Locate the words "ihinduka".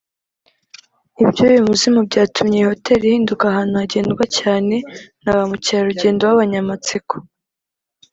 3.03-3.43